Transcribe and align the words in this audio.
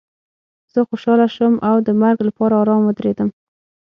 زه 0.73 0.79
خوشحاله 0.89 1.27
شوم 1.35 1.53
او 1.69 1.75
د 1.87 1.89
مرګ 2.01 2.19
لپاره 2.27 2.53
ارام 2.61 2.81
ودرېدم 2.85 3.29